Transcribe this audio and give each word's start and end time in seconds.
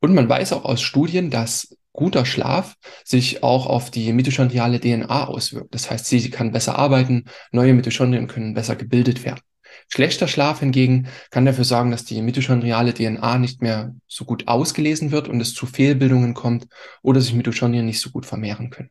Und 0.00 0.14
man 0.14 0.28
weiß 0.28 0.52
auch 0.52 0.64
aus 0.64 0.80
Studien, 0.80 1.30
dass 1.30 1.76
guter 1.92 2.24
Schlaf 2.24 2.76
sich 3.04 3.42
auch 3.42 3.66
auf 3.66 3.90
die 3.90 4.12
mitochondriale 4.12 4.78
DNA 4.78 5.26
auswirkt. 5.26 5.74
Das 5.74 5.90
heißt, 5.90 6.06
sie 6.06 6.30
kann 6.30 6.52
besser 6.52 6.78
arbeiten, 6.78 7.24
neue 7.50 7.74
Mitochondrien 7.74 8.28
können 8.28 8.54
besser 8.54 8.76
gebildet 8.76 9.24
werden. 9.24 9.40
Schlechter 9.88 10.28
Schlaf 10.28 10.60
hingegen 10.60 11.08
kann 11.30 11.44
dafür 11.44 11.64
sorgen, 11.64 11.90
dass 11.90 12.04
die 12.04 12.22
mitochondriale 12.22 12.94
DNA 12.94 13.38
nicht 13.38 13.62
mehr 13.62 13.94
so 14.06 14.24
gut 14.24 14.46
ausgelesen 14.46 15.10
wird 15.10 15.28
und 15.28 15.40
es 15.40 15.54
zu 15.54 15.66
Fehlbildungen 15.66 16.34
kommt 16.34 16.68
oder 17.02 17.20
sich 17.20 17.34
Mitochondrien 17.34 17.86
nicht 17.86 18.00
so 18.00 18.10
gut 18.10 18.26
vermehren 18.26 18.70
können. 18.70 18.90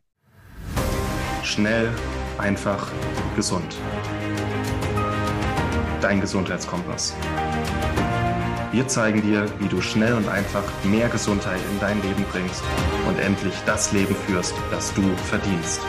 Schnell, 1.42 1.88
einfach, 2.36 2.92
gesund. 3.36 3.76
Dein 6.00 6.20
Gesundheitskompass. 6.20 7.14
Wir 8.70 8.86
zeigen 8.86 9.22
dir, 9.22 9.46
wie 9.60 9.68
du 9.68 9.80
schnell 9.80 10.12
und 10.12 10.28
einfach 10.28 10.62
mehr 10.84 11.08
Gesundheit 11.08 11.58
in 11.72 11.80
dein 11.80 12.02
Leben 12.02 12.22
bringst 12.30 12.62
und 13.08 13.18
endlich 13.18 13.54
das 13.64 13.92
Leben 13.92 14.14
führst, 14.14 14.54
das 14.70 14.92
du 14.92 15.00
verdienst. 15.16 15.80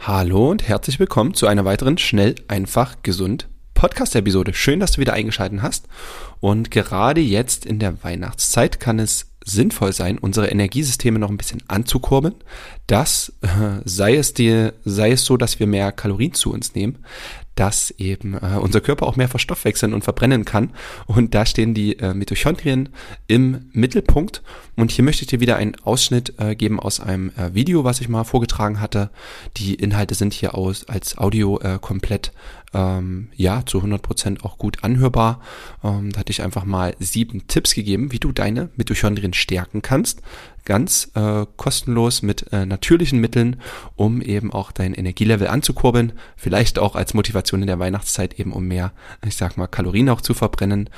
Hallo 0.00 0.50
und 0.50 0.68
herzlich 0.68 0.98
willkommen 1.00 1.32
zu 1.32 1.46
einer 1.46 1.64
weiteren 1.64 1.96
Schnell, 1.96 2.34
einfach, 2.46 2.96
gesund 3.02 3.48
Podcast-Episode. 3.72 4.52
Schön, 4.52 4.80
dass 4.80 4.92
du 4.92 5.00
wieder 5.00 5.14
eingeschaltet 5.14 5.62
hast. 5.62 5.88
Und 6.40 6.70
gerade 6.70 7.22
jetzt 7.22 7.64
in 7.64 7.78
der 7.78 8.04
Weihnachtszeit 8.04 8.78
kann 8.80 8.98
es 8.98 9.29
sinnvoll 9.50 9.92
sein, 9.92 10.18
unsere 10.18 10.48
Energiesysteme 10.48 11.18
noch 11.18 11.30
ein 11.30 11.36
bisschen 11.36 11.62
anzukurbeln. 11.68 12.34
Das 12.86 13.32
äh, 13.42 13.80
sei 13.84 14.16
es 14.16 14.34
dir, 14.34 14.74
sei 14.84 15.12
es 15.12 15.24
so, 15.24 15.36
dass 15.36 15.60
wir 15.60 15.66
mehr 15.66 15.92
Kalorien 15.92 16.34
zu 16.34 16.52
uns 16.52 16.74
nehmen, 16.74 16.98
dass 17.54 17.90
eben 17.98 18.34
äh, 18.34 18.56
unser 18.58 18.80
Körper 18.80 19.06
auch 19.06 19.16
mehr 19.16 19.28
verstoffwechseln 19.28 19.92
und 19.92 20.02
verbrennen 20.02 20.44
kann. 20.46 20.72
Und 21.06 21.34
da 21.34 21.44
stehen 21.44 21.74
die 21.74 21.98
äh, 21.98 22.14
Mitochondrien 22.14 22.88
im 23.26 23.68
Mittelpunkt. 23.72 24.42
Und 24.76 24.90
hier 24.90 25.04
möchte 25.04 25.22
ich 25.22 25.28
dir 25.28 25.40
wieder 25.40 25.56
einen 25.56 25.76
Ausschnitt 25.82 26.34
äh, 26.38 26.56
geben 26.56 26.80
aus 26.80 27.00
einem 27.00 27.30
äh, 27.36 27.52
Video, 27.52 27.84
was 27.84 28.00
ich 28.00 28.08
mal 28.08 28.24
vorgetragen 28.24 28.80
hatte. 28.80 29.10
Die 29.58 29.74
Inhalte 29.74 30.14
sind 30.14 30.32
hier 30.32 30.54
aus, 30.54 30.88
als 30.88 31.18
Audio 31.18 31.60
äh, 31.60 31.78
komplett 31.80 32.32
ähm, 32.72 33.28
ja, 33.34 33.64
zu 33.66 33.78
100 33.78 34.02
Prozent 34.02 34.44
auch 34.44 34.58
gut 34.58 34.84
anhörbar. 34.84 35.40
Ähm, 35.82 36.12
da 36.12 36.20
hatte 36.20 36.30
ich 36.30 36.42
einfach 36.42 36.64
mal 36.64 36.94
sieben 36.98 37.46
Tipps 37.46 37.74
gegeben, 37.74 38.12
wie 38.12 38.18
du 38.18 38.32
deine 38.32 38.70
Mitochondrien 38.76 39.32
stärken 39.32 39.82
kannst. 39.82 40.22
Ganz 40.64 41.10
äh, 41.14 41.46
kostenlos 41.56 42.22
mit 42.22 42.52
äh, 42.52 42.66
natürlichen 42.66 43.20
Mitteln, 43.20 43.60
um 43.96 44.20
eben 44.20 44.52
auch 44.52 44.72
dein 44.72 44.94
Energielevel 44.94 45.48
anzukurbeln. 45.48 46.12
Vielleicht 46.36 46.78
auch 46.78 46.96
als 46.96 47.14
Motivation 47.14 47.62
in 47.62 47.66
der 47.66 47.78
Weihnachtszeit 47.78 48.38
eben, 48.38 48.52
um 48.52 48.66
mehr, 48.66 48.92
ich 49.26 49.36
sag 49.36 49.56
mal, 49.56 49.66
Kalorien 49.66 50.08
auch 50.08 50.20
zu 50.20 50.34
verbrennen. 50.34 50.90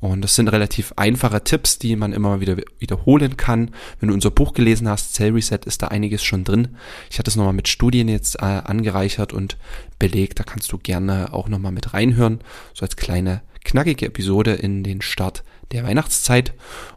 Und 0.00 0.22
das 0.22 0.34
sind 0.34 0.48
relativ 0.48 0.94
einfache 0.96 1.44
Tipps, 1.44 1.78
die 1.78 1.94
man 1.94 2.12
immer 2.12 2.40
wieder 2.40 2.56
wiederholen 2.78 3.36
kann. 3.36 3.70
Wenn 3.98 4.08
du 4.08 4.14
unser 4.14 4.30
Buch 4.30 4.54
gelesen 4.54 4.88
hast, 4.88 5.14
Cell 5.14 5.32
Reset, 5.32 5.60
ist 5.66 5.82
da 5.82 5.88
einiges 5.88 6.24
schon 6.24 6.44
drin. 6.44 6.76
Ich 7.10 7.18
hatte 7.18 7.30
es 7.30 7.36
nochmal 7.36 7.52
mit 7.52 7.68
Studien 7.68 8.08
jetzt 8.08 8.36
äh, 8.36 8.44
angereichert 8.44 9.32
und 9.32 9.58
belegt. 9.98 10.40
Da 10.40 10.44
kannst 10.44 10.72
du 10.72 10.78
gerne 10.78 11.32
auch 11.34 11.48
nochmal 11.48 11.72
mit 11.72 11.92
reinhören. 11.92 12.40
So 12.72 12.84
als 12.84 12.96
kleine 12.96 13.42
knackige 13.64 14.06
Episode 14.06 14.54
in 14.54 14.82
den 14.82 15.02
Start 15.02 15.44
der 15.72 15.84
Weihnachtszeit. 15.84 16.54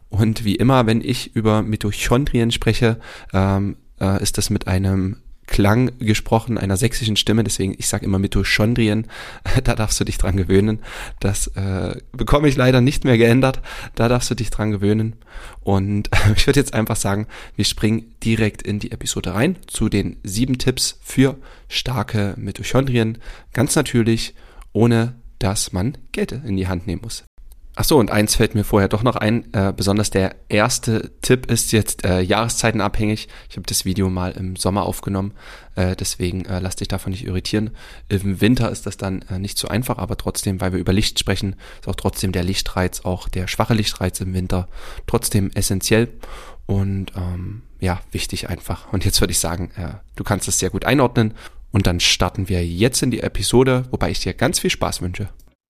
Und 0.08 0.44
wie 0.44 0.56
immer, 0.56 0.86
wenn 0.86 1.00
ich 1.00 1.34
über 1.34 1.62
Mitochondrien 1.62 2.50
spreche, 2.52 2.98
ähm, 3.32 3.76
äh, 4.00 4.22
ist 4.22 4.38
das 4.38 4.50
mit 4.50 4.66
einem 4.68 5.16
Klang 5.46 5.98
gesprochen, 5.98 6.56
einer 6.56 6.76
sächsischen 6.76 7.16
Stimme, 7.16 7.44
deswegen 7.44 7.74
ich 7.76 7.86
sage 7.86 8.06
immer 8.06 8.18
Mitochondrien, 8.18 9.06
da 9.64 9.74
darfst 9.74 10.00
du 10.00 10.04
dich 10.04 10.18
dran 10.18 10.36
gewöhnen. 10.36 10.80
Das 11.20 11.48
äh, 11.48 11.96
bekomme 12.12 12.48
ich 12.48 12.56
leider 12.56 12.80
nicht 12.80 13.04
mehr 13.04 13.18
geändert, 13.18 13.60
da 13.94 14.08
darfst 14.08 14.30
du 14.30 14.34
dich 14.34 14.50
dran 14.50 14.70
gewöhnen. 14.70 15.16
Und 15.60 16.10
ich 16.36 16.46
würde 16.46 16.60
jetzt 16.60 16.74
einfach 16.74 16.96
sagen, 16.96 17.26
wir 17.56 17.64
springen 17.64 18.14
direkt 18.22 18.62
in 18.62 18.78
die 18.78 18.92
Episode 18.92 19.34
rein 19.34 19.56
zu 19.66 19.88
den 19.88 20.16
sieben 20.22 20.58
Tipps 20.58 20.98
für 21.02 21.36
starke 21.68 22.34
Mitochondrien, 22.36 23.18
ganz 23.52 23.76
natürlich, 23.76 24.34
ohne 24.72 25.14
dass 25.38 25.72
man 25.72 25.98
Geld 26.12 26.32
in 26.32 26.56
die 26.56 26.68
Hand 26.68 26.86
nehmen 26.86 27.02
muss. 27.02 27.24
Ach 27.76 27.84
so, 27.84 27.98
und 27.98 28.12
eins 28.12 28.36
fällt 28.36 28.54
mir 28.54 28.62
vorher 28.62 28.88
doch 28.88 29.02
noch 29.02 29.16
ein. 29.16 29.52
Äh, 29.52 29.72
besonders 29.76 30.10
der 30.10 30.36
erste 30.48 31.10
Tipp 31.22 31.50
ist 31.50 31.72
jetzt 31.72 32.04
äh, 32.04 32.20
jahreszeitenabhängig. 32.20 33.26
Ich 33.50 33.56
habe 33.56 33.66
das 33.66 33.84
Video 33.84 34.08
mal 34.08 34.30
im 34.30 34.54
Sommer 34.54 34.84
aufgenommen, 34.84 35.32
äh, 35.74 35.96
deswegen 35.96 36.44
äh, 36.44 36.60
lass 36.60 36.76
dich 36.76 36.86
davon 36.86 37.10
nicht 37.10 37.26
irritieren. 37.26 37.70
Im 38.08 38.40
Winter 38.40 38.70
ist 38.70 38.86
das 38.86 38.96
dann 38.96 39.22
äh, 39.22 39.40
nicht 39.40 39.58
so 39.58 39.66
einfach, 39.66 39.98
aber 39.98 40.16
trotzdem, 40.16 40.60
weil 40.60 40.72
wir 40.72 40.78
über 40.78 40.92
Licht 40.92 41.18
sprechen, 41.18 41.56
ist 41.80 41.88
auch 41.88 41.96
trotzdem 41.96 42.30
der 42.30 42.44
Lichtreiz, 42.44 43.00
auch 43.00 43.28
der 43.28 43.48
schwache 43.48 43.74
Lichtreiz 43.74 44.20
im 44.20 44.34
Winter, 44.34 44.68
trotzdem 45.08 45.50
essentiell 45.54 46.08
und 46.66 47.12
ähm, 47.16 47.62
ja, 47.80 48.00
wichtig 48.12 48.48
einfach. 48.48 48.92
Und 48.92 49.04
jetzt 49.04 49.20
würde 49.20 49.32
ich 49.32 49.40
sagen, 49.40 49.72
äh, 49.76 49.94
du 50.14 50.22
kannst 50.22 50.46
es 50.46 50.60
sehr 50.60 50.70
gut 50.70 50.84
einordnen. 50.84 51.34
Und 51.72 51.88
dann 51.88 51.98
starten 51.98 52.48
wir 52.48 52.64
jetzt 52.64 53.02
in 53.02 53.10
die 53.10 53.18
Episode, 53.18 53.86
wobei 53.90 54.12
ich 54.12 54.20
dir 54.20 54.32
ganz 54.32 54.60
viel 54.60 54.70
Spaß 54.70 55.02
wünsche. 55.02 55.28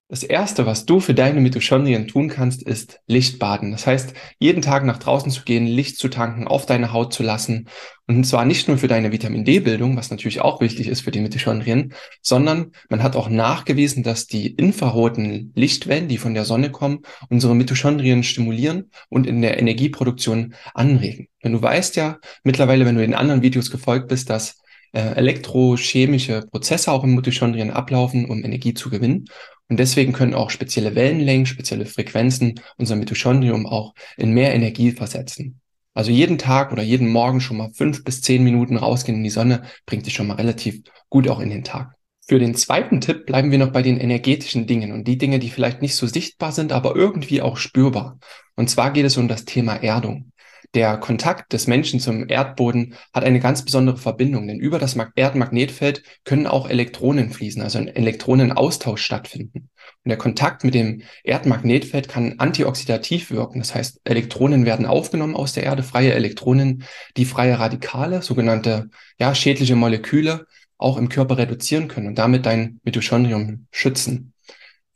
Das 0.08 0.22
erste, 0.22 0.66
was 0.66 0.84
du 0.84 1.00
für 1.00 1.14
deine 1.14 1.40
Mitochondrien 1.40 2.06
tun 2.06 2.28
kannst, 2.28 2.62
ist 2.62 3.00
Lichtbaden. 3.06 3.72
Das 3.72 3.86
heißt, 3.86 4.12
jeden 4.38 4.60
Tag 4.60 4.84
nach 4.84 4.98
draußen 4.98 5.30
zu 5.32 5.44
gehen, 5.44 5.66
Licht 5.66 5.96
zu 5.96 6.08
tanken, 6.08 6.46
auf 6.46 6.66
deine 6.66 6.92
Haut 6.92 7.14
zu 7.14 7.22
lassen. 7.22 7.68
Und 8.06 8.24
zwar 8.24 8.44
nicht 8.44 8.68
nur 8.68 8.76
für 8.76 8.86
deine 8.86 9.12
Vitamin 9.12 9.46
D-Bildung, 9.46 9.96
was 9.96 10.10
natürlich 10.10 10.42
auch 10.42 10.60
wichtig 10.60 10.88
ist 10.88 11.00
für 11.00 11.10
die 11.10 11.20
Mitochondrien, 11.20 11.94
sondern 12.20 12.72
man 12.90 13.02
hat 13.02 13.16
auch 13.16 13.30
nachgewiesen, 13.30 14.02
dass 14.02 14.26
die 14.26 14.48
infraroten 14.48 15.52
Lichtwellen, 15.54 16.06
die 16.06 16.18
von 16.18 16.34
der 16.34 16.44
Sonne 16.44 16.70
kommen, 16.70 17.00
unsere 17.30 17.54
Mitochondrien 17.54 18.24
stimulieren 18.24 18.90
und 19.08 19.26
in 19.26 19.40
der 19.40 19.58
Energieproduktion 19.58 20.54
anregen. 20.74 21.28
Denn 21.42 21.52
du 21.52 21.62
weißt 21.62 21.96
ja 21.96 22.18
mittlerweile, 22.42 22.84
wenn 22.84 22.96
du 22.96 23.02
in 23.02 23.14
anderen 23.14 23.40
Videos 23.40 23.70
gefolgt 23.70 24.08
bist, 24.08 24.28
dass 24.28 24.58
äh, 24.94 25.16
elektrochemische 25.16 26.42
Prozesse 26.50 26.92
auch 26.92 27.04
im 27.04 27.16
Mitochondrien 27.16 27.70
ablaufen, 27.70 28.26
um 28.26 28.44
Energie 28.44 28.74
zu 28.74 28.90
gewinnen. 28.90 29.24
Und 29.68 29.78
deswegen 29.78 30.12
können 30.12 30.34
auch 30.34 30.50
spezielle 30.50 30.94
Wellenlängen, 30.94 31.46
spezielle 31.46 31.86
Frequenzen 31.86 32.60
unser 32.76 32.96
Mitochondrium 32.96 33.66
auch 33.66 33.94
in 34.16 34.32
mehr 34.32 34.54
Energie 34.54 34.92
versetzen. 34.92 35.60
Also 35.94 36.10
jeden 36.10 36.38
Tag 36.38 36.72
oder 36.72 36.82
jeden 36.82 37.08
Morgen 37.08 37.40
schon 37.40 37.56
mal 37.56 37.70
fünf 37.72 38.04
bis 38.04 38.20
zehn 38.20 38.42
Minuten 38.42 38.76
rausgehen 38.76 39.18
in 39.18 39.24
die 39.24 39.30
Sonne 39.30 39.62
bringt 39.86 40.06
dich 40.06 40.14
schon 40.14 40.26
mal 40.26 40.34
relativ 40.34 40.82
gut 41.08 41.28
auch 41.28 41.40
in 41.40 41.50
den 41.50 41.64
Tag. 41.64 41.94
Für 42.26 42.38
den 42.38 42.54
zweiten 42.54 43.00
Tipp 43.00 43.26
bleiben 43.26 43.50
wir 43.50 43.58
noch 43.58 43.70
bei 43.70 43.82
den 43.82 43.98
energetischen 43.98 44.66
Dingen 44.66 44.92
und 44.92 45.06
die 45.06 45.18
Dinge, 45.18 45.38
die 45.38 45.50
vielleicht 45.50 45.82
nicht 45.82 45.94
so 45.94 46.06
sichtbar 46.06 46.52
sind, 46.52 46.72
aber 46.72 46.96
irgendwie 46.96 47.42
auch 47.42 47.58
spürbar. 47.58 48.18
Und 48.56 48.70
zwar 48.70 48.92
geht 48.92 49.04
es 49.04 49.16
um 49.16 49.28
das 49.28 49.44
Thema 49.44 49.74
Erdung. 49.76 50.32
Der 50.74 50.96
Kontakt 50.96 51.52
des 51.52 51.68
Menschen 51.68 52.00
zum 52.00 52.28
Erdboden 52.28 52.94
hat 53.12 53.22
eine 53.22 53.38
ganz 53.38 53.64
besondere 53.64 53.96
Verbindung, 53.96 54.48
denn 54.48 54.58
über 54.58 54.80
das 54.80 54.96
Erdmagnetfeld 55.14 56.02
können 56.24 56.48
auch 56.48 56.68
Elektronen 56.68 57.30
fließen, 57.30 57.62
also 57.62 57.78
ein 57.78 57.86
Elektronenaustausch 57.86 59.00
stattfinden. 59.00 59.70
Und 60.04 60.08
der 60.08 60.18
Kontakt 60.18 60.64
mit 60.64 60.74
dem 60.74 61.02
Erdmagnetfeld 61.22 62.08
kann 62.08 62.40
antioxidativ 62.40 63.30
wirken. 63.30 63.60
Das 63.60 63.74
heißt, 63.74 64.00
Elektronen 64.02 64.66
werden 64.66 64.84
aufgenommen 64.84 65.36
aus 65.36 65.52
der 65.52 65.62
Erde, 65.62 65.84
freie 65.84 66.12
Elektronen, 66.12 66.82
die 67.16 67.24
freie 67.24 67.58
Radikale, 67.58 68.20
sogenannte 68.20 68.90
ja, 69.18 69.32
schädliche 69.34 69.76
Moleküle, 69.76 70.46
auch 70.76 70.98
im 70.98 71.08
Körper 71.08 71.38
reduzieren 71.38 71.86
können 71.86 72.08
und 72.08 72.18
damit 72.18 72.46
dein 72.46 72.80
Mitochondrium 72.82 73.68
schützen. 73.70 74.33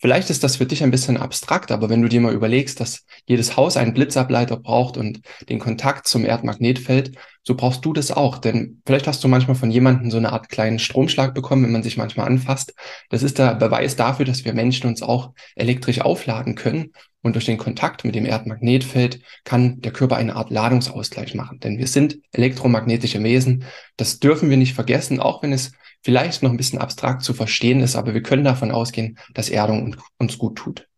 Vielleicht 0.00 0.30
ist 0.30 0.44
das 0.44 0.56
für 0.56 0.66
dich 0.66 0.84
ein 0.84 0.92
bisschen 0.92 1.16
abstrakt, 1.16 1.72
aber 1.72 1.88
wenn 1.88 2.02
du 2.02 2.08
dir 2.08 2.20
mal 2.20 2.32
überlegst, 2.32 2.78
dass 2.78 3.04
jedes 3.26 3.56
Haus 3.56 3.76
einen 3.76 3.94
Blitzableiter 3.94 4.56
braucht 4.56 4.96
und 4.96 5.20
den 5.48 5.58
Kontakt 5.58 6.06
zum 6.06 6.24
Erdmagnetfeld, 6.24 7.16
so 7.42 7.56
brauchst 7.56 7.84
du 7.84 7.92
das 7.92 8.12
auch. 8.12 8.38
Denn 8.38 8.80
vielleicht 8.86 9.08
hast 9.08 9.24
du 9.24 9.28
manchmal 9.28 9.56
von 9.56 9.72
jemandem 9.72 10.12
so 10.12 10.16
eine 10.18 10.32
Art 10.32 10.50
kleinen 10.50 10.78
Stromschlag 10.78 11.34
bekommen, 11.34 11.64
wenn 11.64 11.72
man 11.72 11.82
sich 11.82 11.96
manchmal 11.96 12.28
anfasst. 12.28 12.74
Das 13.10 13.24
ist 13.24 13.38
der 13.38 13.56
Beweis 13.56 13.96
dafür, 13.96 14.24
dass 14.24 14.44
wir 14.44 14.54
Menschen 14.54 14.86
uns 14.86 15.02
auch 15.02 15.32
elektrisch 15.56 16.00
aufladen 16.00 16.54
können. 16.54 16.92
Und 17.22 17.34
durch 17.34 17.46
den 17.46 17.58
Kontakt 17.58 18.04
mit 18.04 18.14
dem 18.14 18.26
Erdmagnetfeld 18.26 19.20
kann 19.44 19.80
der 19.80 19.92
Körper 19.92 20.16
eine 20.16 20.36
Art 20.36 20.50
Ladungsausgleich 20.50 21.34
machen. 21.34 21.58
Denn 21.58 21.78
wir 21.78 21.88
sind 21.88 22.18
elektromagnetische 22.32 23.22
Wesen. 23.22 23.64
Das 23.96 24.20
dürfen 24.20 24.50
wir 24.50 24.56
nicht 24.56 24.74
vergessen, 24.74 25.18
auch 25.18 25.42
wenn 25.42 25.52
es 25.52 25.72
vielleicht 26.02 26.42
noch 26.42 26.50
ein 26.50 26.56
bisschen 26.56 26.78
abstrakt 26.78 27.22
zu 27.22 27.34
verstehen 27.34 27.80
ist, 27.80 27.96
aber 27.96 28.14
wir 28.14 28.22
können 28.22 28.44
davon 28.44 28.70
ausgehen, 28.70 29.18
dass 29.34 29.50
Erdung 29.50 29.96
uns 30.18 30.38
gut 30.38 30.56
tut. 30.56 30.88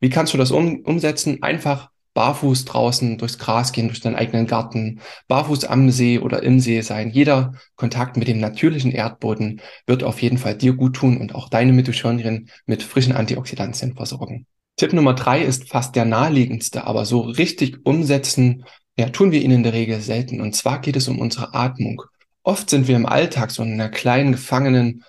Wie 0.00 0.10
kannst 0.10 0.34
du 0.34 0.38
das 0.38 0.50
um, 0.50 0.80
umsetzen? 0.80 1.42
Einfach 1.42 1.90
barfuß 2.14 2.64
draußen 2.64 3.18
durchs 3.18 3.38
Gras 3.38 3.72
gehen, 3.72 3.88
durch 3.88 4.00
deinen 4.00 4.16
eigenen 4.16 4.46
Garten, 4.46 5.00
barfuß 5.28 5.64
am 5.66 5.90
See 5.90 6.18
oder 6.18 6.42
im 6.42 6.58
See 6.58 6.80
sein. 6.80 7.10
Jeder 7.10 7.54
Kontakt 7.76 8.16
mit 8.16 8.26
dem 8.26 8.40
natürlichen 8.40 8.90
Erdboden 8.90 9.60
wird 9.86 10.02
auf 10.02 10.20
jeden 10.20 10.38
Fall 10.38 10.56
dir 10.56 10.72
gut 10.72 10.96
tun 10.96 11.18
und 11.18 11.34
auch 11.34 11.48
deine 11.48 11.72
Mitochondrien 11.72 12.50
mit 12.66 12.82
frischen 12.82 13.12
Antioxidantien 13.12 13.94
versorgen. 13.94 14.46
Tipp 14.80 14.94
Nummer 14.94 15.12
drei 15.12 15.42
ist 15.42 15.68
fast 15.68 15.94
der 15.94 16.06
naheliegendste, 16.06 16.84
aber 16.84 17.04
so 17.04 17.20
richtig 17.20 17.84
umsetzen, 17.84 18.64
ja, 18.96 19.10
tun 19.10 19.30
wir 19.30 19.42
ihn 19.42 19.50
in 19.50 19.62
der 19.62 19.74
Regel 19.74 20.00
selten. 20.00 20.40
Und 20.40 20.56
zwar 20.56 20.80
geht 20.80 20.96
es 20.96 21.06
um 21.06 21.18
unsere 21.18 21.52
Atmung. 21.52 22.00
Oft 22.44 22.70
sind 22.70 22.88
wir 22.88 22.96
im 22.96 23.04
Alltag 23.04 23.50
so 23.50 23.62
in 23.62 23.74
einer 23.74 23.90
kleinen 23.90 24.32
gefangenen 24.32 25.04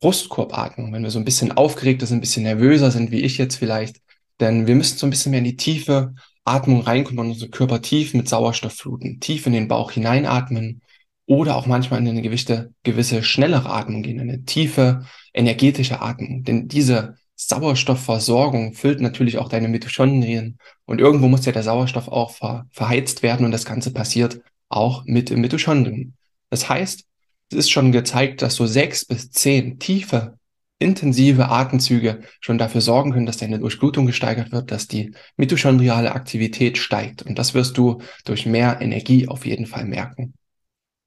Brustkorbatmung, 0.00 0.94
wenn 0.94 1.02
wir 1.02 1.10
so 1.10 1.18
ein 1.18 1.26
bisschen 1.26 1.52
aufgeregter 1.52 2.06
sind, 2.06 2.18
ein 2.18 2.20
bisschen 2.22 2.44
nervöser 2.44 2.90
sind, 2.90 3.10
wie 3.10 3.20
ich 3.20 3.36
jetzt 3.36 3.56
vielleicht. 3.56 4.00
Denn 4.40 4.66
wir 4.66 4.74
müssen 4.74 4.96
so 4.96 5.06
ein 5.06 5.10
bisschen 5.10 5.32
mehr 5.32 5.40
in 5.40 5.44
die 5.44 5.56
tiefe 5.56 6.14
Atmung 6.46 6.80
reinkommen 6.80 7.18
und 7.18 7.32
unseren 7.32 7.50
Körper 7.50 7.82
tief 7.82 8.14
mit 8.14 8.30
Sauerstoff 8.30 8.72
fluten, 8.72 9.20
tief 9.20 9.44
in 9.44 9.52
den 9.52 9.68
Bauch 9.68 9.90
hineinatmen 9.90 10.80
oder 11.26 11.56
auch 11.56 11.66
manchmal 11.66 12.00
in 12.00 12.08
eine 12.08 12.22
gewisse, 12.22 12.72
gewisse 12.82 13.22
schnellere 13.22 13.68
Atmung 13.68 14.02
gehen, 14.02 14.20
eine 14.20 14.44
tiefe 14.44 15.04
energetische 15.34 16.00
Atmung. 16.00 16.44
Denn 16.44 16.66
diese 16.66 17.18
Sauerstoffversorgung 17.36 18.74
füllt 18.74 19.00
natürlich 19.00 19.38
auch 19.38 19.48
deine 19.48 19.68
Mitochondrien 19.68 20.58
und 20.84 21.00
irgendwo 21.00 21.28
muss 21.28 21.44
ja 21.44 21.52
der 21.52 21.62
Sauerstoff 21.62 22.08
auch 22.08 22.32
ver 22.32 22.66
verheizt 22.70 23.22
werden 23.22 23.44
und 23.44 23.52
das 23.52 23.64
Ganze 23.64 23.92
passiert 23.92 24.40
auch 24.68 25.04
mit 25.06 25.30
Mitochondrien. 25.30 26.14
Das 26.50 26.68
heißt, 26.68 27.04
es 27.50 27.56
ist 27.56 27.70
schon 27.70 27.92
gezeigt, 27.92 28.42
dass 28.42 28.54
so 28.54 28.66
sechs 28.66 29.04
bis 29.04 29.30
zehn 29.30 29.78
tiefe, 29.78 30.38
intensive 30.78 31.48
Atemzüge 31.48 32.22
schon 32.40 32.58
dafür 32.58 32.80
sorgen 32.80 33.12
können, 33.12 33.26
dass 33.26 33.36
deine 33.36 33.58
Durchblutung 33.58 34.06
gesteigert 34.06 34.52
wird, 34.52 34.70
dass 34.70 34.88
die 34.88 35.14
mitochondriale 35.36 36.12
Aktivität 36.12 36.78
steigt. 36.78 37.22
Und 37.22 37.38
das 37.38 37.54
wirst 37.54 37.76
du 37.78 38.00
durch 38.24 38.46
mehr 38.46 38.80
Energie 38.80 39.28
auf 39.28 39.46
jeden 39.46 39.66
Fall 39.66 39.84
merken. 39.84 40.34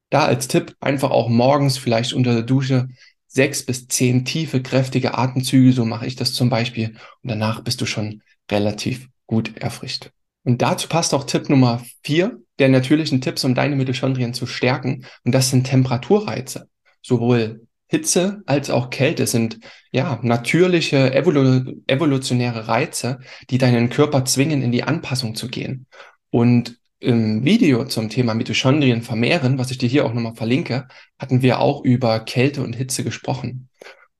Da 0.10 0.26
als 0.26 0.48
Tipp 0.48 0.76
einfach 0.80 1.12
auch 1.12 1.28
morgens 1.28 1.78
vielleicht 1.78 2.14
unter 2.14 2.34
der 2.34 2.44
Dusche 2.44 2.88
sechs 3.36 3.66
bis 3.66 3.88
zehn 3.88 4.24
tiefe, 4.24 4.62
kräftige 4.62 5.18
Atemzüge, 5.18 5.74
so 5.74 5.86
mache 5.86 6.08
ich 6.08 6.16
das 6.16 6.34
zum 6.34 6.50
Beispiel. 6.50 6.96
Und 7.22 7.30
danach 7.30 7.62
bist 7.62 7.82
du 7.82 7.86
schon 7.86 8.22
relativ 8.50 9.10
gut 9.28 9.58
erfrischt. 9.58 10.12
Und 10.44 10.62
dazu 10.62 10.88
passt 10.88 11.14
auch 11.14 11.26
Tipp 11.26 11.50
Nummer 11.50 11.84
vier 12.04 12.40
der 12.60 12.70
natürlichen 12.70 13.20
Tipps, 13.20 13.44
um 13.44 13.54
deine 13.54 13.76
Mitochondrien 13.76 14.34
zu 14.34 14.46
stärken. 14.46 15.06
Und 15.26 15.34
das 15.34 15.50
sind 15.50 15.66
Temperaturreize. 15.66 16.70
Sowohl 17.02 17.68
Hitze 17.88 18.42
als 18.46 18.70
auch 18.70 18.90
Kälte 18.90 19.28
sind 19.28 19.60
ja 19.92 20.20
natürliche 20.22 21.14
evolu 21.14 21.82
evolutionäre 21.88 22.68
Reize, 22.68 23.20
die 23.50 23.58
deinen 23.58 23.90
Körper 23.90 24.24
zwingen, 24.24 24.62
in 24.62 24.72
die 24.72 24.84
Anpassung 24.84 25.36
zu 25.36 25.50
gehen. 25.50 25.88
Und 26.30 26.80
im 27.00 27.44
Video 27.44 27.86
zum 27.86 28.10
Thema 28.10 28.34
Mitochondrien 28.34 29.02
vermehren, 29.02 29.58
was 29.58 29.72
ich 29.72 29.78
dir 29.78 29.90
hier 29.90 30.06
auch 30.06 30.14
nochmal 30.14 30.36
verlinke, 30.36 30.88
hatten 31.20 31.42
wir 31.42 31.60
auch 31.60 31.84
über 31.84 32.20
Kälte 32.22 32.64
und 32.64 32.74
Hitze 32.74 33.04
gesprochen. 33.04 33.70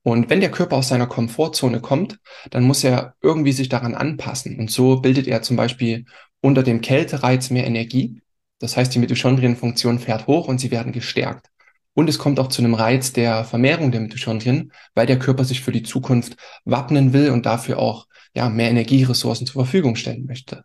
Und 0.02 0.30
wenn 0.30 0.40
der 0.40 0.52
Körper 0.52 0.76
aus 0.76 0.88
seiner 0.88 1.08
Komfortzone 1.08 1.80
kommt, 1.80 2.20
dann 2.50 2.62
muss 2.62 2.84
er 2.84 3.16
irgendwie 3.22 3.52
sich 3.52 3.68
daran 3.68 3.94
anpassen. 3.94 4.58
Und 4.58 4.70
so 4.70 5.00
bildet 5.00 5.26
er 5.26 5.42
zum 5.42 5.56
Beispiel 5.56 6.04
unter 6.40 6.62
dem 6.62 6.80
Kältereiz 6.80 7.50
mehr 7.50 7.66
Energie. 7.66 8.22
Das 8.60 8.76
heißt, 8.76 8.94
die 8.94 9.00
Mitochondrienfunktion 9.00 9.98
fährt 9.98 10.28
hoch 10.28 10.46
und 10.46 10.60
sie 10.60 10.70
werden 10.70 10.92
gestärkt. 10.92 11.48
Und 11.92 12.08
es 12.08 12.18
kommt 12.18 12.38
auch 12.38 12.48
zu 12.48 12.62
einem 12.62 12.74
Reiz 12.74 13.12
der 13.14 13.44
Vermehrung 13.44 13.90
der 13.90 14.02
Mitochondrien, 14.02 14.70
weil 14.94 15.06
der 15.06 15.18
Körper 15.18 15.44
sich 15.44 15.62
für 15.62 15.72
die 15.72 15.82
Zukunft 15.82 16.36
wappnen 16.64 17.12
will 17.12 17.30
und 17.30 17.46
dafür 17.46 17.78
auch 17.78 18.06
ja, 18.34 18.48
mehr 18.48 18.70
Energieressourcen 18.70 19.46
zur 19.46 19.64
Verfügung 19.64 19.96
stellen 19.96 20.26
möchte. 20.26 20.64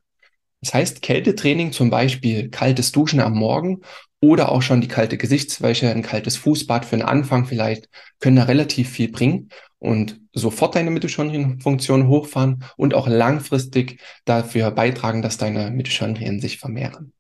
Das 0.62 0.74
heißt, 0.74 1.02
Kältetraining, 1.02 1.72
zum 1.72 1.90
Beispiel 1.90 2.50
kaltes 2.50 2.92
Duschen 2.92 3.20
am 3.20 3.34
Morgen 3.34 3.82
oder 4.22 4.52
auch 4.52 4.62
schon 4.62 4.82
die 4.82 4.88
kalte 4.88 5.18
Gesichtswäsche, 5.18 5.90
ein 5.90 6.04
kaltes 6.04 6.38
Fußbad 6.38 6.86
für 6.86 6.98
den 6.98 7.06
Anfang 7.06 7.46
vielleicht, 7.46 7.90
können 8.20 8.36
da 8.36 8.44
relativ 8.44 8.90
viel 8.90 9.12
bringen 9.12 9.50
und 9.80 10.22
sofort 10.32 10.76
deine 10.76 10.92
Mitochondrienfunktion 10.92 12.08
hochfahren 12.08 12.64
und 12.78 12.94
auch 12.94 13.08
langfristig 13.08 14.00
dafür 14.26 14.70
beitragen, 14.70 15.24
dass 15.24 15.38
deine 15.38 15.72
Mitochondrien 15.72 16.40
sich 16.40 16.60
vermehren. 16.60 17.14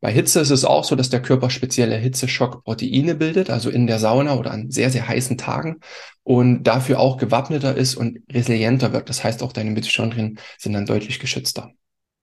Bei 0.00 0.12
Hitze 0.12 0.40
ist 0.40 0.50
es 0.50 0.64
auch 0.66 0.84
so, 0.84 0.96
dass 0.96 1.08
der 1.08 1.22
Körper 1.22 1.48
spezielle 1.48 1.96
Hitzeschockproteine 1.96 3.14
bildet, 3.14 3.48
also 3.48 3.70
in 3.70 3.86
der 3.86 4.00
Sauna 4.00 4.34
oder 4.36 4.50
an 4.50 4.70
sehr, 4.70 4.90
sehr 4.90 5.08
heißen 5.08 5.38
Tagen 5.38 5.76
und 6.24 6.64
dafür 6.64 6.98
auch 6.98 7.16
gewappneter 7.16 7.74
ist 7.74 7.94
und 7.94 8.18
resilienter 8.30 8.92
wird. 8.92 9.08
Das 9.08 9.24
heißt, 9.24 9.42
auch 9.42 9.52
deine 9.52 9.70
Mitochondrien 9.70 10.38
sind 10.58 10.74
dann 10.74 10.84
deutlich 10.84 11.20
geschützter. 11.20 11.72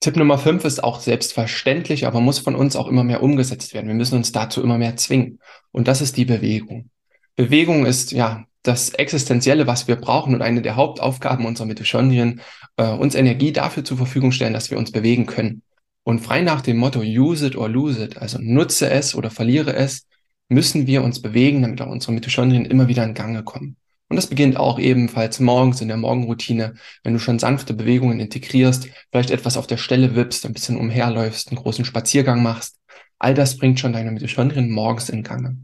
Tipp 0.02 0.16
Nummer 0.16 0.40
fünf 0.40 0.66
ist 0.66 0.84
auch 0.84 1.00
selbstverständlich, 1.00 2.08
aber 2.08 2.22
muss 2.22 2.40
von 2.40 2.56
uns 2.56 2.76
auch 2.76 2.88
immer 2.88 3.04
mehr 3.04 3.22
umgesetzt 3.22 3.76
werden. 3.76 3.88
Wir 3.88 3.94
müssen 3.94 4.16
uns 4.16 4.32
dazu 4.32 4.64
immer 4.64 4.80
mehr 4.80 4.98
zwingen. 4.98 5.40
Und 5.72 5.88
das 5.88 6.02
ist 6.02 6.18
die 6.18 6.26
Bewegung. 6.26 6.90
Bewegung 7.36 7.86
ist 7.86 8.12
ja 8.12 8.46
das 8.64 8.90
Existenzielle, 8.90 9.68
was 9.68 9.88
wir 9.88 9.96
brauchen 9.96 10.34
und 10.34 10.42
eine 10.42 10.64
der 10.64 10.76
Hauptaufgaben 10.76 11.46
unserer 11.46 11.68
Mitochondrien, 11.68 12.42
äh, 12.78 12.90
uns 12.92 13.14
Energie 13.14 13.54
dafür 13.54 13.84
zur 13.84 13.98
Verfügung 13.98 14.32
stellen, 14.32 14.54
dass 14.54 14.72
wir 14.72 14.80
uns 14.80 14.92
bewegen 14.92 15.28
können. 15.28 15.62
Und 16.04 16.20
frei 16.20 16.42
nach 16.42 16.62
dem 16.62 16.78
Motto 16.78 17.02
use 17.02 17.46
it 17.46 17.56
or 17.56 17.70
lose 17.70 18.04
it, 18.04 18.18
also 18.18 18.40
nutze 18.42 18.90
es 18.90 19.14
oder 19.14 19.30
verliere 19.30 19.76
es, 19.76 20.08
müssen 20.50 20.88
wir 20.88 21.04
uns 21.04 21.22
bewegen, 21.22 21.62
damit 21.62 21.80
auch 21.80 21.88
unsere 21.88 22.14
Mitochondrien 22.14 22.66
immer 22.66 22.88
wieder 22.88 23.04
in 23.04 23.14
Gange 23.14 23.44
kommen. 23.44 23.78
Und 24.12 24.18
das 24.18 24.28
beginnt 24.28 24.58
auch 24.58 24.78
ebenfalls 24.78 25.40
morgens 25.40 25.80
in 25.80 25.88
der 25.88 25.96
Morgenroutine, 25.96 26.74
wenn 27.02 27.14
du 27.14 27.20
schon 27.20 27.40
sanfte 27.40 27.74
Bewegungen 27.74 28.20
integrierst, 28.20 28.90
vielleicht 29.10 29.32
etwas 29.32 29.56
auf 29.56 29.68
der 29.68 29.78
Stelle 29.78 30.18
wippst, 30.18 30.46
ein 30.46 30.52
bisschen 30.52 30.76
umherläufst, 30.76 31.48
einen 31.48 31.62
großen 31.62 31.86
Spaziergang 31.86 32.44
machst. 32.44 32.78
All 33.20 33.34
das 33.34 33.56
bringt 33.56 33.80
schon 33.80 33.94
deine 33.94 34.12
Mitochondrien 34.12 34.70
morgens 34.70 35.08
in 35.08 35.24
Gange. 35.24 35.56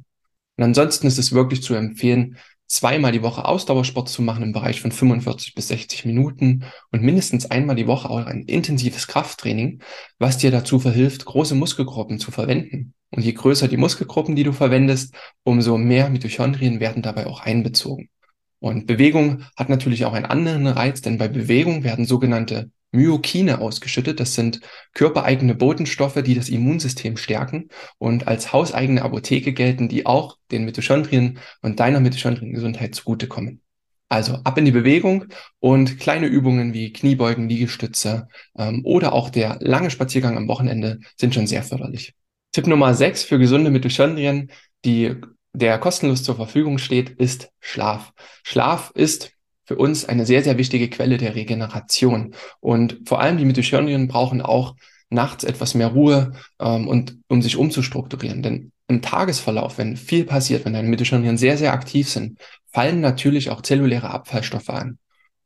Und 0.56 0.64
ansonsten 0.64 1.08
ist 1.08 1.18
es 1.18 1.34
wirklich 1.34 1.62
zu 1.62 1.74
empfehlen, 1.74 2.38
zweimal 2.68 3.12
die 3.12 3.22
Woche 3.22 3.44
Ausdauersport 3.44 4.08
zu 4.08 4.22
machen 4.22 4.44
im 4.44 4.54
Bereich 4.54 4.80
von 4.80 4.94
45 4.94 5.54
bis 5.54 5.68
60 5.68 6.06
Minuten 6.06 6.64
und 6.94 7.04
mindestens 7.04 7.52
einmal 7.52 7.76
die 7.76 7.88
Woche 7.88 8.10
auch 8.10 8.28
ein 8.28 8.44
intensives 8.44 9.08
Krafttraining, 9.08 9.82
was 10.20 10.38
dir 10.38 10.52
dazu 10.52 10.80
verhilft, 10.80 11.26
große 11.26 11.54
Muskelgruppen 11.54 12.18
zu 12.18 12.32
verwenden. 12.32 12.94
Und 13.10 13.24
je 13.24 13.34
größer 13.34 13.68
die 13.68 13.76
Muskelgruppen, 13.76 14.38
die 14.38 14.44
du 14.44 14.54
verwendest, 14.54 15.14
umso 15.44 15.78
mehr 15.78 16.10
Mitochondrien 16.10 16.80
werden 16.80 17.04
dabei 17.04 17.28
auch 17.28 17.42
einbezogen. 17.42 18.08
Und 18.60 18.88
Bewegung 18.88 19.44
hat 19.56 19.70
natürlich 19.70 20.06
auch 20.06 20.14
einen 20.14 20.26
anderen 20.26 20.68
Reiz, 20.68 21.02
denn 21.02 21.18
bei 21.18 21.28
Bewegung 21.28 21.84
werden 21.84 22.06
sogenannte 22.06 22.72
Myokine 22.92 23.60
ausgeschüttet. 23.60 24.20
Das 24.20 24.34
sind 24.34 24.62
körpereigene 24.94 25.56
Botenstoffe, 25.56 26.22
die 26.24 26.36
das 26.36 26.50
Immunsystem 26.50 27.18
stärken 27.18 27.70
und 27.98 28.28
als 28.28 28.54
hauseigene 28.54 29.02
Apotheke 29.04 29.54
gelten, 29.54 29.90
die 29.90 30.06
auch 30.06 30.38
den 30.52 30.66
Mitochondrien 30.66 31.40
und 31.62 31.80
deiner 31.80 32.00
Mitochondriengesundheit 32.00 32.96
zugutekommen. 32.96 33.62
Also 34.10 34.36
ab 34.46 34.58
in 34.58 34.64
die 34.64 34.72
Bewegung 34.72 35.26
und 35.60 36.00
kleine 36.00 36.28
Übungen 36.28 36.74
wie 36.74 36.94
Kniebeugen, 36.94 37.50
Liegestütze 37.50 38.30
ähm, 38.58 38.82
oder 38.86 39.12
auch 39.12 39.30
der 39.30 39.58
lange 39.60 39.90
Spaziergang 39.90 40.38
am 40.38 40.48
Wochenende 40.48 41.00
sind 41.18 41.34
schon 41.34 41.46
sehr 41.46 41.62
förderlich. 41.62 42.14
Tipp 42.54 42.68
Nummer 42.68 42.94
6 42.94 43.24
für 43.24 43.38
gesunde 43.38 43.70
Mitochondrien. 43.70 44.50
Die 44.86 45.16
der 45.58 45.80
kostenlos 45.80 46.24
zur 46.24 46.36
Verfügung 46.36 46.78
steht, 46.78 47.10
ist 47.10 47.50
Schlaf. 47.60 48.14
Schlaf 48.44 48.92
ist 48.94 49.32
für 49.66 49.76
uns 49.76 50.06
eine 50.06 50.26
sehr, 50.26 50.44
sehr 50.44 50.58
wichtige 50.58 50.90
Quelle 50.90 51.18
der 51.18 51.36
Regeneration. 51.36 52.36
Und 52.60 53.02
vor 53.06 53.20
allem 53.20 53.38
die 53.38 53.46
Mitochondrien 53.46 54.08
brauchen 54.08 54.42
auch 54.42 54.76
nachts 55.10 55.44
etwas 55.44 55.74
mehr 55.74 55.88
Ruhe, 55.88 56.34
ähm, 56.60 56.88
und 56.88 57.18
um 57.28 57.42
sich 57.42 57.58
umzustrukturieren. 57.58 58.44
Denn 58.44 58.72
im 58.88 59.02
Tagesverlauf, 59.02 59.78
wenn 59.78 59.98
viel 59.98 60.26
passiert, 60.26 60.64
wenn 60.64 60.74
deine 60.74 60.88
Mitochondrien 60.88 61.38
sehr, 61.38 61.58
sehr 61.58 61.74
aktiv 61.74 62.08
sind, 62.08 62.40
fallen 62.72 63.02
natürlich 63.02 63.50
auch 63.50 63.62
zelluläre 63.62 64.12
Abfallstoffe 64.12 64.70
an. 64.70 65.00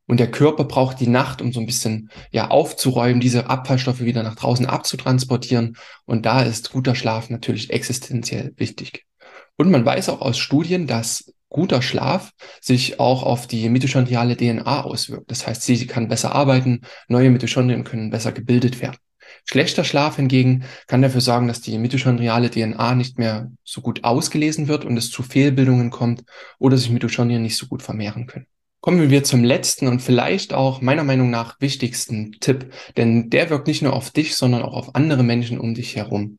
Und 0.06 0.20
der 0.20 0.30
Körper 0.30 0.64
braucht 0.64 1.00
die 1.00 1.06
Nacht, 1.06 1.40
um 1.40 1.52
so 1.52 1.60
ein 1.60 1.66
bisschen 1.66 2.10
ja 2.32 2.48
aufzuräumen, 2.50 3.20
diese 3.20 3.48
Abfallstoffe 3.48 4.00
wieder 4.00 4.22
nach 4.22 4.34
draußen 4.34 4.66
abzutransportieren. 4.66 5.76
Und 6.04 6.26
da 6.26 6.42
ist 6.42 6.72
guter 6.72 6.94
Schlaf 6.94 7.30
natürlich 7.30 7.70
existenziell 7.70 8.52
wichtig. 8.56 9.06
Und 9.56 9.70
man 9.70 9.84
weiß 9.84 10.08
auch 10.08 10.20
aus 10.20 10.38
Studien, 10.38 10.86
dass 10.86 11.32
guter 11.48 11.82
Schlaf 11.82 12.32
sich 12.60 12.98
auch 12.98 13.22
auf 13.22 13.46
die 13.46 13.68
mitochondriale 13.68 14.36
DNA 14.36 14.82
auswirkt. 14.82 15.30
Das 15.30 15.46
heißt, 15.46 15.62
sie, 15.62 15.86
kann 15.86 16.08
besser 16.08 16.34
arbeiten, 16.34 16.80
neue 17.08 17.30
Mitochondrien 17.30 17.84
können 17.84 18.10
besser 18.10 18.32
gebildet 18.32 18.80
werden. 18.80 18.96
Schlechter 19.44 19.84
Schlaf 19.84 20.16
hingegen 20.16 20.64
kann 20.86 21.02
dafür 21.02 21.20
sorgen, 21.20 21.48
dass 21.48 21.60
die 21.60 21.78
mitochondriale 21.78 22.50
DNA 22.50 22.94
nicht 22.94 23.18
mehr 23.18 23.50
so 23.64 23.80
gut 23.80 24.04
ausgelesen 24.04 24.68
wird 24.68 24.84
und 24.84 24.96
es 24.96 25.10
zu 25.10 25.22
Fehlbildungen 25.22 25.90
kommt 25.90 26.22
oder 26.58 26.76
sich 26.76 26.90
Mitochondrien 26.90 27.42
nicht 27.42 27.56
so 27.56 27.66
gut 27.66 27.82
vermehren 27.82 28.26
können. 28.26 28.46
Kommen 28.80 29.10
wir 29.10 29.22
zum 29.22 29.44
letzten 29.44 29.86
und 29.86 30.02
vielleicht 30.02 30.52
auch 30.52 30.80
meiner 30.80 31.04
Meinung 31.04 31.30
nach 31.30 31.60
wichtigsten 31.60 32.32
Tipp, 32.40 32.72
denn 32.96 33.30
der 33.30 33.48
wirkt 33.48 33.68
nicht 33.68 33.82
nur 33.82 33.92
auf 33.92 34.10
dich, 34.10 34.34
sondern 34.34 34.62
auch 34.62 34.74
auf 34.74 34.94
andere 34.96 35.22
Menschen 35.22 35.60
um 35.60 35.74
dich 35.74 35.94
herum. 35.94 36.38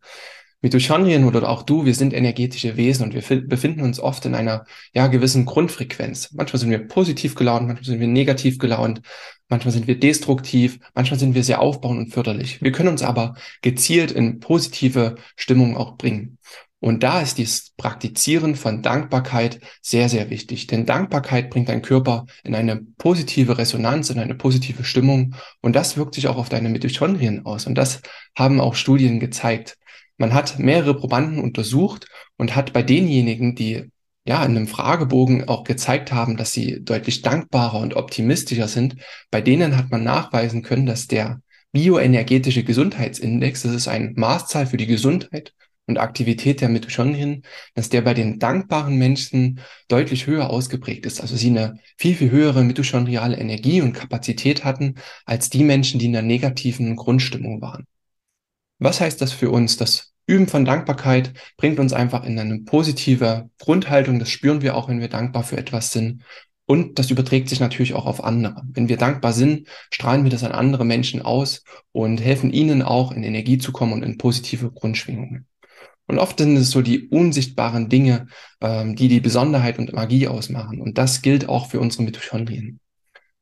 Mitochondrien 0.64 1.26
oder 1.26 1.50
auch 1.50 1.64
du, 1.64 1.86
wir 1.86 1.94
sind 1.94 2.14
energetische 2.14 2.78
Wesen 2.78 3.04
und 3.04 3.14
wir 3.14 3.42
befinden 3.42 3.82
uns 3.82 4.00
oft 4.00 4.26
in 4.26 4.34
einer 4.34 4.66
ja, 4.94 5.08
gewissen 5.08 5.44
Grundfrequenz. 5.46 6.32
Manchmal 6.32 6.60
sind 6.60 6.70
wir 6.70 6.88
positiv 6.88 7.36
gelaunt, 7.36 7.68
manchmal 7.68 7.84
sind 7.84 8.00
wir 8.00 8.08
negativ 8.08 8.60
gelaunt, 8.60 9.02
manchmal 9.50 9.74
sind 9.74 9.88
wir 9.88 10.00
destruktiv, 10.00 10.80
manchmal 10.96 11.20
sind 11.20 11.36
wir 11.36 11.44
sehr 11.44 11.62
aufbauend 11.62 12.00
und 12.00 12.14
förderlich. 12.14 12.62
Wir 12.62 12.72
können 12.72 12.88
uns 12.88 13.04
aber 13.04 13.36
gezielt 13.62 14.12
in 14.12 14.40
positive 14.40 15.16
Stimmung 15.36 15.76
auch 15.76 15.98
bringen. 15.98 16.38
Und 16.80 17.04
da 17.04 17.22
ist 17.22 17.38
dieses 17.38 17.72
Praktizieren 17.78 18.56
von 18.56 18.82
Dankbarkeit 18.82 19.62
sehr, 19.82 20.10
sehr 20.10 20.30
wichtig. 20.30 20.68
Denn 20.68 20.86
Dankbarkeit 20.86 21.50
bringt 21.50 21.70
deinen 21.70 21.82
Körper 21.82 22.26
in 22.44 22.56
eine 22.56 22.82
positive 22.98 23.58
Resonanz, 23.58 24.10
in 24.10 24.20
eine 24.20 24.36
positive 24.36 24.84
Stimmung. 24.84 25.36
Und 25.62 25.78
das 25.78 25.96
wirkt 25.96 26.16
sich 26.16 26.28
auch 26.28 26.36
auf 26.36 26.50
deine 26.50 26.68
Mitochondrien 26.68 27.46
aus. 27.46 27.68
Und 27.68 27.76
das 27.76 28.02
haben 28.38 28.60
auch 28.60 28.76
Studien 28.76 29.22
gezeigt. 29.22 29.78
Man 30.18 30.34
hat 30.34 30.60
mehrere 30.60 30.96
Probanden 30.96 31.40
untersucht 31.40 32.08
und 32.38 32.56
hat 32.56 32.74
bei 32.74 32.84
denjenigen, 32.84 33.56
die 33.56 33.92
ja, 34.26 34.44
in 34.46 34.56
einem 34.56 34.68
Fragebogen 34.68 35.48
auch 35.50 35.64
gezeigt 35.64 36.12
haben, 36.14 36.38
dass 36.38 36.54
sie 36.54 36.82
deutlich 36.84 37.22
dankbarer 37.22 37.80
und 37.80 37.96
optimistischer 37.96 38.68
sind, 38.68 38.96
bei 39.32 39.42
denen 39.42 39.76
hat 39.76 39.92
man 39.92 40.04
nachweisen 40.04 40.62
können, 40.62 40.86
dass 40.86 41.08
der 41.08 41.42
bioenergetische 41.74 42.64
Gesundheitsindex, 42.64 43.64
das 43.64 43.74
ist 43.74 43.88
ein 43.88 44.14
Maßzahl 44.16 44.68
für 44.68 44.78
die 44.78 44.86
Gesundheit 44.86 45.54
und 45.88 45.98
Aktivität 45.98 46.62
der 46.62 46.70
Mitochondrien, 46.70 47.44
dass 47.76 47.90
der 47.90 48.02
bei 48.02 48.14
den 48.14 48.40
dankbaren 48.40 48.96
Menschen 48.96 49.60
deutlich 49.90 50.28
höher 50.28 50.50
ausgeprägt 50.50 51.06
ist. 51.06 51.20
Also 51.20 51.36
sie 51.36 51.50
eine 51.50 51.80
viel, 51.98 52.16
viel 52.16 52.32
höhere 52.32 52.64
mitochondriale 52.64 53.38
Energie 53.38 53.82
und 53.82 53.94
Kapazität 53.94 54.64
hatten 54.64 54.96
als 55.26 55.50
die 55.50 55.64
Menschen, 55.64 56.00
die 56.00 56.06
in 56.06 56.16
einer 56.16 56.26
negativen 56.26 56.96
Grundstimmung 56.96 57.62
waren. 57.62 57.86
Was 58.80 59.02
heißt 59.02 59.22
das 59.22 59.32
für 59.32 59.50
uns? 59.50 59.78
Das 59.78 60.14
Üben 60.26 60.48
von 60.48 60.66
Dankbarkeit 60.66 61.34
bringt 61.58 61.80
uns 61.80 61.94
einfach 61.94 62.24
in 62.24 62.40
eine 62.40 62.60
positive 62.60 63.50
Grundhaltung. 63.60 64.20
Das 64.20 64.30
spüren 64.30 64.62
wir 64.62 64.76
auch, 64.76 64.88
wenn 64.88 65.02
wir 65.02 65.10
dankbar 65.10 65.44
für 65.44 65.58
etwas 65.58 65.92
sind. 65.92 66.24
Und 66.66 66.98
das 66.98 67.12
überträgt 67.12 67.50
sich 67.50 67.60
natürlich 67.60 67.94
auch 67.94 68.06
auf 68.06 68.24
andere. 68.24 68.64
Wenn 68.72 68.88
wir 68.88 68.98
dankbar 68.98 69.34
sind, 69.34 69.68
strahlen 69.92 70.24
wir 70.24 70.32
das 70.32 70.44
an 70.44 70.54
andere 70.54 70.86
Menschen 70.86 71.22
aus 71.22 71.64
und 71.92 72.22
helfen 72.22 72.54
ihnen 72.54 72.82
auch 72.82 73.12
in 73.12 73.24
Energie 73.24 73.58
zu 73.58 73.74
kommen 73.74 73.94
und 73.94 74.04
in 74.04 74.18
positive 74.18 74.72
Grundschwingungen. 74.72 75.46
Und 76.08 76.20
oft 76.20 76.38
sind 76.40 76.56
es 76.56 76.72
so 76.72 76.82
die 76.82 77.08
unsichtbaren 77.10 77.90
Dinge, 77.90 78.28
ähm, 78.62 78.96
die 78.96 79.08
die 79.08 79.20
Besonderheit 79.20 79.78
und 79.78 79.94
Magie 79.94 80.28
ausmachen. 80.28 80.82
Und 80.82 80.98
das 80.98 81.22
gilt 81.22 81.50
auch 81.50 81.68
für 81.68 81.80
unsere 81.80 82.04
Mitochondrien. 82.04 82.80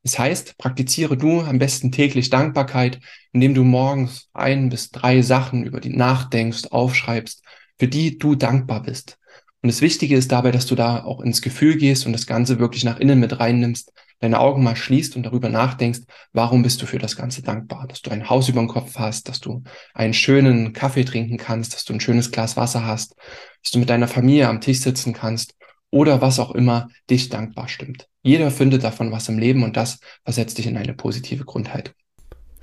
Das 0.03 0.17
heißt, 0.17 0.58
praktiziere 0.58 1.15
du 1.15 1.41
am 1.41 1.60
besten 1.60 1.91
täglich 1.91 2.29
Dankbarkeit, 2.29 3.00
indem 3.34 3.53
du 3.53 3.63
morgens 3.63 4.29
ein 4.34 4.70
bis 4.70 4.89
drei 4.89 5.22
Sachen 5.22 5.63
über 5.63 5.79
die 5.79 5.96
nachdenkst, 5.96 6.67
aufschreibst, 6.72 7.43
für 7.77 7.88
die 7.88 8.17
du 8.17 8.36
dankbar 8.36 8.81
bist. 8.84 9.17
Und 9.62 9.72
das 9.72 9.81
Wichtige 9.81 10.15
ist 10.15 10.31
dabei, 10.31 10.51
dass 10.51 10.65
du 10.65 10.74
da 10.74 11.03
auch 11.03 11.22
ins 11.22 11.43
Gefühl 11.43 11.77
gehst 11.77 12.08
und 12.08 12.13
das 12.13 12.25
Ganze 12.25 12.58
wirklich 12.58 12.84
nach 12.84 13.00
innen 13.00 13.20
mit 13.20 13.39
reinnimmst, 13.39 13.93
deine 14.20 14.39
Augen 14.39 14.63
mal 14.63 14.75
schließt 14.75 15.15
und 15.15 15.24
darüber 15.24 15.50
nachdenkst, 15.50 16.01
warum 16.34 16.63
bist 16.63 16.81
du 16.81 16.88
für 16.88 16.98
das 16.98 17.15
Ganze 17.15 17.43
dankbar? 17.43 17.88
Dass 17.88 18.01
du 18.01 18.10
ein 18.10 18.27
Haus 18.29 18.50
über 18.50 18.60
dem 18.60 18.67
Kopf 18.67 18.96
hast, 18.98 19.29
dass 19.29 19.39
du 19.39 19.63
einen 19.93 20.13
schönen 20.15 20.74
Kaffee 20.74 21.03
trinken 21.03 21.38
kannst, 21.38 21.74
dass 21.74 21.86
du 21.86 21.93
ein 21.93 22.00
schönes 22.00 22.31
Glas 22.31 22.58
Wasser 22.58 22.86
hast, 22.86 23.15
dass 23.63 23.72
du 23.72 23.79
mit 23.79 23.89
deiner 23.89 24.08
Familie 24.08 24.48
am 24.48 24.62
Tisch 24.62 24.79
sitzen 24.79 25.13
kannst 25.13 25.55
oder 25.92 26.22
was 26.22 26.40
auch 26.40 26.52
immer 26.52 26.90
dich 27.10 27.30
dankbar 27.30 27.68
stimmt. 27.68 28.08
Jeder 28.24 28.50
findet 28.50 28.84
davon 28.84 29.12
was 29.12 29.30
im 29.30 29.38
Leben 29.38 29.64
und 29.64 29.78
das 29.78 30.00
versetzt 30.24 30.58
dich 30.58 30.68
in 30.68 30.78
eine 30.78 30.94
positive 30.94 31.46
Grundhaltung. 31.46 31.94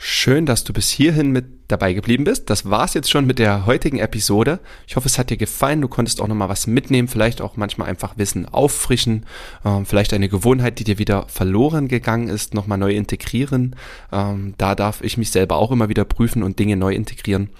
Schön, 0.00 0.46
dass 0.46 0.62
du 0.62 0.72
bis 0.72 0.90
hierhin 0.90 1.32
mit 1.32 1.46
dabei 1.66 1.92
geblieben 1.92 2.22
bist. 2.22 2.48
Das 2.50 2.70
war's 2.70 2.94
jetzt 2.94 3.10
schon 3.10 3.26
mit 3.26 3.40
der 3.40 3.66
heutigen 3.66 3.98
Episode. 3.98 4.60
Ich 4.86 4.94
hoffe, 4.94 5.08
es 5.08 5.18
hat 5.18 5.28
dir 5.28 5.36
gefallen. 5.36 5.80
Du 5.80 5.88
konntest 5.88 6.20
auch 6.20 6.28
nochmal 6.28 6.48
was 6.48 6.68
mitnehmen, 6.68 7.08
vielleicht 7.08 7.40
auch 7.40 7.56
manchmal 7.56 7.88
einfach 7.88 8.16
Wissen 8.16 8.46
auffrischen, 8.46 9.26
ähm, 9.64 9.86
vielleicht 9.86 10.14
eine 10.14 10.28
Gewohnheit, 10.28 10.78
die 10.78 10.84
dir 10.84 10.98
wieder 11.00 11.26
verloren 11.26 11.88
gegangen 11.88 12.28
ist, 12.28 12.54
nochmal 12.54 12.78
neu 12.78 12.92
integrieren. 12.92 13.74
Ähm, 14.12 14.54
da 14.56 14.76
darf 14.76 15.02
ich 15.02 15.16
mich 15.16 15.32
selber 15.32 15.56
auch 15.56 15.72
immer 15.72 15.88
wieder 15.88 16.04
prüfen 16.04 16.44
und 16.44 16.60
Dinge 16.60 16.76
neu 16.76 16.94
integrieren 16.94 17.50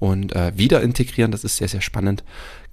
und 0.00 0.34
äh, 0.34 0.52
wieder 0.56 0.82
integrieren. 0.82 1.30
Das 1.30 1.44
ist 1.44 1.56
sehr, 1.56 1.68
sehr 1.68 1.82
spannend. 1.82 2.24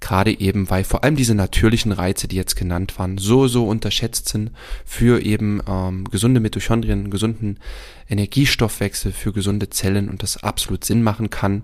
Gerade 0.04 0.38
eben, 0.38 0.68
weil 0.68 0.84
vor 0.84 1.02
allem 1.02 1.16
diese 1.16 1.34
natürlichen 1.34 1.90
Reize, 1.90 2.28
die 2.28 2.36
jetzt 2.36 2.56
genannt 2.56 2.98
waren, 2.98 3.16
so, 3.16 3.48
so 3.48 3.66
unterschätzt 3.66 4.28
sind 4.28 4.50
für 4.84 5.22
eben 5.22 5.62
ähm, 5.66 6.04
gesunde 6.10 6.40
Mitochondrien, 6.40 7.08
gesunden 7.08 7.58
Energiestoffwechsel, 8.10 9.12
für 9.12 9.32
gesunde 9.32 9.70
Zellen 9.70 10.10
und 10.10 10.22
das 10.22 10.42
absolut 10.42 10.84
Sinn 10.84 11.02
machen 11.02 11.30
kann. 11.30 11.62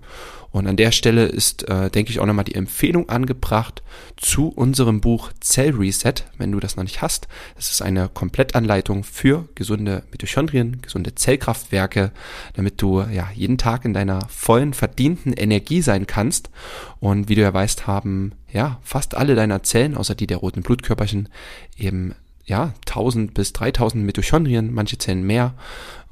Und 0.52 0.66
an 0.66 0.76
der 0.76 0.90
Stelle 0.90 1.26
ist, 1.26 1.68
äh, 1.68 1.90
denke 1.90 2.10
ich, 2.10 2.18
auch 2.18 2.26
nochmal 2.26 2.46
die 2.46 2.54
Empfehlung 2.54 3.10
angebracht 3.10 3.82
zu 4.16 4.48
unserem 4.48 5.02
Buch 5.02 5.30
Cell 5.40 5.74
Reset, 5.76 6.14
wenn 6.38 6.50
du 6.50 6.60
das 6.60 6.76
noch 6.76 6.82
nicht 6.82 7.02
hast. 7.02 7.28
Das 7.56 7.70
ist 7.70 7.82
eine 7.82 8.08
Komplettanleitung 8.08 9.04
für 9.04 9.48
gesunde 9.54 10.02
Mitochondrien, 10.10 10.80
gesunde 10.80 11.14
Zellkraftwerke, 11.14 12.10
damit 12.54 12.80
du 12.82 13.02
ja 13.02 13.28
jeden 13.34 13.58
Tag 13.58 13.84
in 13.84 13.92
deiner 13.92 14.26
vollen, 14.28 14.72
verdienten 14.72 15.34
Energie 15.34 15.82
sein 15.82 16.06
kannst. 16.06 16.50
Und 16.98 17.28
wie 17.28 17.34
du 17.34 17.42
ja 17.42 17.52
weißt, 17.54 17.86
haben 17.86 18.29
ja 18.52 18.78
fast 18.82 19.16
alle 19.16 19.34
deiner 19.34 19.62
Zellen, 19.62 19.96
außer 19.96 20.14
die 20.14 20.26
der 20.26 20.38
roten 20.38 20.62
Blutkörperchen, 20.62 21.28
eben 21.76 22.14
ja 22.44 22.74
1000 22.86 23.34
bis 23.34 23.52
3000 23.52 24.04
Mitochondrien, 24.04 24.72
manche 24.72 24.98
Zellen 24.98 25.22
mehr. 25.22 25.54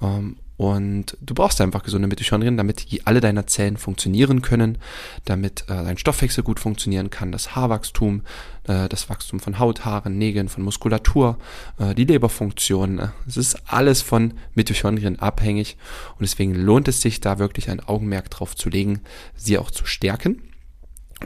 Ähm, 0.00 0.36
und 0.58 1.16
du 1.20 1.34
brauchst 1.34 1.60
einfach 1.60 1.84
gesunde 1.84 2.08
Mitochondrien, 2.08 2.56
damit 2.56 2.84
alle 3.04 3.20
deine 3.20 3.46
Zellen 3.46 3.76
funktionieren 3.76 4.42
können, 4.42 4.78
damit 5.24 5.62
äh, 5.68 5.84
dein 5.84 5.98
Stoffwechsel 5.98 6.42
gut 6.42 6.58
funktionieren 6.58 7.10
kann, 7.10 7.30
das 7.30 7.54
Haarwachstum, 7.54 8.22
äh, 8.64 8.88
das 8.88 9.08
Wachstum 9.08 9.38
von 9.38 9.60
Haut, 9.60 9.84
Haaren, 9.84 10.18
Nägeln, 10.18 10.48
von 10.48 10.64
Muskulatur, 10.64 11.38
äh, 11.78 11.94
die 11.94 12.06
Leberfunktion. 12.06 12.98
Äh, 12.98 13.08
es 13.28 13.36
ist 13.36 13.56
alles 13.66 14.02
von 14.02 14.34
Mitochondrien 14.56 15.20
abhängig 15.20 15.76
und 16.18 16.22
deswegen 16.22 16.56
lohnt 16.56 16.88
es 16.88 17.02
sich 17.02 17.20
da 17.20 17.38
wirklich 17.38 17.70
ein 17.70 17.78
Augenmerk 17.78 18.28
drauf 18.28 18.56
zu 18.56 18.68
legen, 18.68 19.02
sie 19.36 19.58
auch 19.58 19.70
zu 19.70 19.86
stärken. 19.86 20.42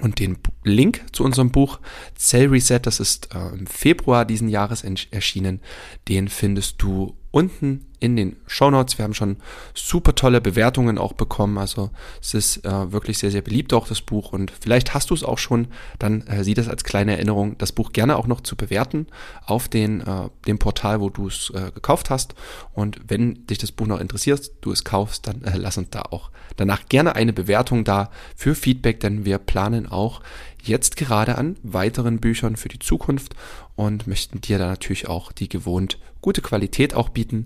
Und 0.00 0.18
den 0.18 0.38
Link 0.64 1.04
zu 1.12 1.22
unserem 1.22 1.50
Buch 1.50 1.78
Cell 2.16 2.48
Reset, 2.48 2.80
das 2.82 2.98
ist 2.98 3.34
äh, 3.34 3.48
im 3.48 3.66
Februar 3.66 4.24
diesen 4.24 4.48
Jahres 4.48 4.84
erschienen, 5.10 5.60
den 6.08 6.28
findest 6.28 6.80
du 6.82 7.16
unten 7.32 7.86
in 7.98 8.16
den 8.16 8.36
Show 8.46 8.70
Notes. 8.70 8.98
Wir 8.98 9.04
haben 9.04 9.14
schon 9.14 9.36
super 9.74 10.14
tolle 10.14 10.40
Bewertungen 10.40 10.98
auch 10.98 11.12
bekommen. 11.12 11.56
Also 11.56 11.90
es 12.20 12.34
ist 12.34 12.64
äh, 12.64 12.92
wirklich 12.92 13.18
sehr, 13.18 13.30
sehr 13.30 13.42
beliebt 13.42 13.72
auch 13.72 13.88
das 13.88 14.02
Buch. 14.02 14.32
Und 14.32 14.50
vielleicht 14.50 14.92
hast 14.92 15.10
du 15.10 15.14
es 15.14 15.24
auch 15.24 15.38
schon, 15.38 15.68
dann 15.98 16.22
äh, 16.26 16.44
sieh 16.44 16.54
das 16.54 16.68
als 16.68 16.84
kleine 16.84 17.12
Erinnerung, 17.12 17.56
das 17.58 17.72
Buch 17.72 17.92
gerne 17.92 18.16
auch 18.16 18.26
noch 18.26 18.42
zu 18.42 18.56
bewerten 18.56 19.06
auf 19.46 19.68
den, 19.68 20.00
äh, 20.00 20.28
dem 20.46 20.58
Portal, 20.58 21.00
wo 21.00 21.10
du 21.10 21.28
es 21.28 21.50
äh, 21.50 21.70
gekauft 21.72 22.10
hast. 22.10 22.34
Und 22.72 23.00
wenn 23.08 23.46
dich 23.46 23.58
das 23.58 23.72
Buch 23.72 23.86
noch 23.86 24.00
interessiert, 24.00 24.50
du 24.60 24.72
es 24.72 24.84
kaufst, 24.84 25.26
dann 25.26 25.42
äh, 25.44 25.56
lass 25.56 25.78
uns 25.78 25.90
da 25.90 26.02
auch 26.02 26.30
danach 26.56 26.86
gerne 26.88 27.14
eine 27.14 27.32
Bewertung 27.32 27.84
da 27.84 28.10
für 28.36 28.54
Feedback, 28.54 29.00
denn 29.00 29.24
wir 29.24 29.38
planen 29.38 29.86
auch 29.86 30.20
jetzt 30.62 30.96
gerade 30.96 31.38
an 31.38 31.56
weiteren 31.62 32.18
Büchern 32.18 32.56
für 32.56 32.68
die 32.68 32.78
Zukunft 32.78 33.34
und 33.74 34.06
möchten 34.06 34.40
dir 34.40 34.58
da 34.58 34.68
natürlich 34.68 35.08
auch 35.08 35.32
die 35.32 35.48
gewohnt 35.48 35.98
gute 36.20 36.40
Qualität 36.40 36.94
auch 36.94 37.08
bieten. 37.08 37.44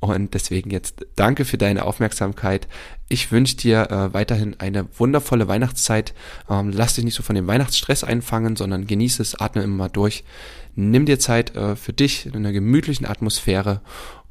Und 0.00 0.34
deswegen 0.34 0.70
jetzt 0.70 1.06
danke 1.14 1.44
für 1.44 1.58
deine 1.58 1.84
Aufmerksamkeit. 1.84 2.68
Ich 3.08 3.32
wünsche 3.32 3.56
dir 3.56 3.90
äh, 3.90 4.12
weiterhin 4.12 4.58
eine 4.58 4.86
wundervolle 4.98 5.48
Weihnachtszeit. 5.48 6.12
Ähm, 6.50 6.70
lass 6.72 6.94
dich 6.94 7.04
nicht 7.04 7.14
so 7.14 7.22
von 7.22 7.36
dem 7.36 7.46
Weihnachtsstress 7.46 8.04
einfangen, 8.04 8.56
sondern 8.56 8.86
genieße 8.86 9.22
es, 9.22 9.36
atme 9.36 9.62
immer 9.62 9.76
mal 9.76 9.88
durch. 9.88 10.24
Nimm 10.74 11.06
dir 11.06 11.18
Zeit 11.18 11.56
äh, 11.56 11.76
für 11.76 11.92
dich 11.92 12.26
in 12.26 12.34
einer 12.34 12.52
gemütlichen 12.52 13.06
Atmosphäre 13.06 13.80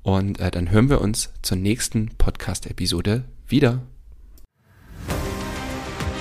und 0.03 0.39
äh, 0.39 0.51
dann 0.51 0.69
hören 0.69 0.89
wir 0.89 1.01
uns 1.01 1.31
zur 1.41 1.57
nächsten 1.57 2.09
Podcast-Episode 2.17 3.23
wieder. 3.47 3.81